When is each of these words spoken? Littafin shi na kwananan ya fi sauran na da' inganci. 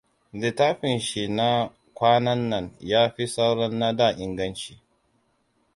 Littafin 0.33 0.99
shi 0.99 1.27
na 1.27 1.69
kwananan 1.93 2.69
ya 2.79 3.09
fi 3.09 3.27
sauran 3.27 3.75
na 3.79 3.93
da' 3.93 4.11
inganci. 4.17 4.81